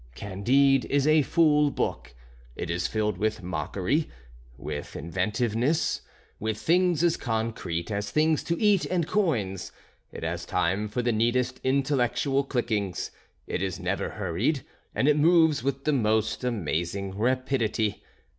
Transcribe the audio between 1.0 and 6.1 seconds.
a full book. It is filled with mockery, with inventiveness,